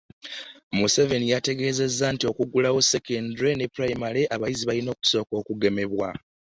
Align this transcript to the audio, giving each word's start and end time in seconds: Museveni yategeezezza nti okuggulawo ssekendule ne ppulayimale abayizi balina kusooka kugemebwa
Museveni 0.77 1.25
yategeezezza 1.33 2.05
nti 2.13 2.23
okuggulawo 2.31 2.79
ssekendule 2.83 3.51
ne 3.55 3.65
ppulayimale 3.67 4.21
abayizi 4.35 4.63
balina 4.65 4.91
kusooka 4.99 5.35
kugemebwa 5.47 6.09